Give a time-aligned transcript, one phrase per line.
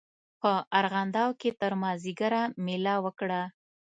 [0.41, 3.41] په ارغنداو کې تر مازیګره مېله وکړه.